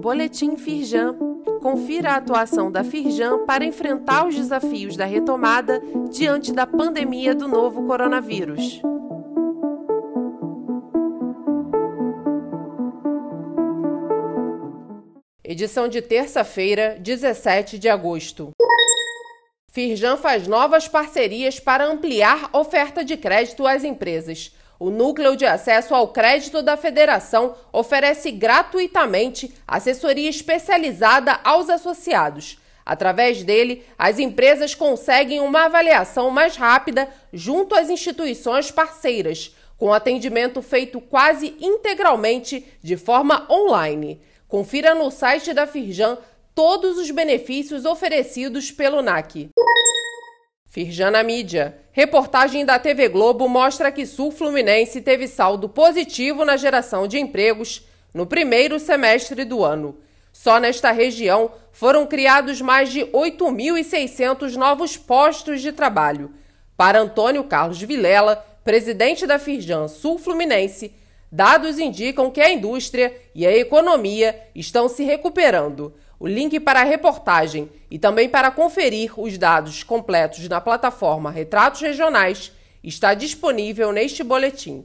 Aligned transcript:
Boletim 0.00 0.56
Firjan. 0.56 1.16
Confira 1.62 2.12
a 2.12 2.16
atuação 2.16 2.70
da 2.70 2.84
Firjan 2.84 3.46
para 3.46 3.64
enfrentar 3.64 4.26
os 4.26 4.34
desafios 4.34 4.96
da 4.96 5.06
retomada 5.06 5.80
diante 6.10 6.52
da 6.52 6.66
pandemia 6.66 7.34
do 7.34 7.48
novo 7.48 7.86
coronavírus. 7.86 8.82
Edição 15.42 15.88
de 15.88 16.02
terça-feira, 16.02 16.98
17 17.00 17.78
de 17.78 17.88
agosto. 17.88 18.50
Firjan 19.72 20.16
faz 20.16 20.46
novas 20.46 20.86
parcerias 20.86 21.58
para 21.58 21.86
ampliar 21.86 22.50
oferta 22.52 23.02
de 23.02 23.16
crédito 23.16 23.66
às 23.66 23.82
empresas. 23.82 24.54
O 24.78 24.90
Núcleo 24.90 25.36
de 25.36 25.46
Acesso 25.46 25.94
ao 25.94 26.08
Crédito 26.08 26.60
da 26.60 26.76
Federação 26.76 27.54
oferece 27.72 28.30
gratuitamente 28.30 29.54
assessoria 29.66 30.28
especializada 30.28 31.38
aos 31.44 31.70
associados. 31.70 32.58
Através 32.84 33.42
dele, 33.42 33.84
as 33.98 34.18
empresas 34.18 34.74
conseguem 34.74 35.40
uma 35.40 35.64
avaliação 35.66 36.30
mais 36.30 36.56
rápida 36.56 37.08
junto 37.32 37.74
às 37.74 37.88
instituições 37.88 38.70
parceiras, 38.70 39.54
com 39.78 39.92
atendimento 39.92 40.60
feito 40.60 41.00
quase 41.00 41.56
integralmente 41.60 42.66
de 42.82 42.96
forma 42.96 43.46
online. 43.50 44.20
Confira 44.48 44.94
no 44.94 45.10
site 45.10 45.54
da 45.54 45.66
Firjan 45.66 46.18
todos 46.54 46.98
os 46.98 47.10
benefícios 47.10 47.84
oferecidos 47.84 48.70
pelo 48.70 49.02
NAC. 49.02 49.48
Firjan 50.74 51.12
na 51.12 51.22
mídia. 51.22 51.78
Reportagem 51.92 52.64
da 52.64 52.80
TV 52.80 53.08
Globo 53.08 53.48
mostra 53.48 53.92
que 53.92 54.04
Sul 54.04 54.32
Fluminense 54.32 55.00
teve 55.00 55.28
saldo 55.28 55.68
positivo 55.68 56.44
na 56.44 56.56
geração 56.56 57.06
de 57.06 57.16
empregos 57.16 57.86
no 58.12 58.26
primeiro 58.26 58.80
semestre 58.80 59.44
do 59.44 59.62
ano. 59.62 59.96
Só 60.32 60.58
nesta 60.58 60.90
região 60.90 61.52
foram 61.70 62.08
criados 62.08 62.60
mais 62.60 62.90
de 62.90 63.02
8.600 63.02 64.56
novos 64.56 64.96
postos 64.96 65.62
de 65.62 65.70
trabalho. 65.70 66.32
Para 66.76 66.98
Antônio 66.98 67.44
Carlos 67.44 67.80
Vilela, 67.80 68.44
presidente 68.64 69.28
da 69.28 69.38
Firjan 69.38 69.86
Sul 69.86 70.18
Fluminense, 70.18 70.92
dados 71.30 71.78
indicam 71.78 72.32
que 72.32 72.40
a 72.40 72.50
indústria 72.50 73.16
e 73.32 73.46
a 73.46 73.56
economia 73.56 74.36
estão 74.56 74.88
se 74.88 75.04
recuperando 75.04 75.94
o 76.18 76.26
link 76.26 76.58
para 76.60 76.80
a 76.80 76.84
reportagem 76.84 77.70
e 77.90 77.98
também 77.98 78.28
para 78.28 78.50
conferir 78.50 79.18
os 79.18 79.36
dados 79.36 79.82
completos 79.82 80.48
na 80.48 80.60
plataforma 80.60 81.30
Retratos 81.30 81.80
Regionais 81.80 82.52
está 82.82 83.14
disponível 83.14 83.92
neste 83.92 84.22
boletim. 84.22 84.84